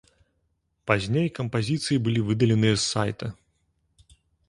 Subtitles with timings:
[0.91, 3.33] Пазней кампазіцыі былі выдаленыя з сайта.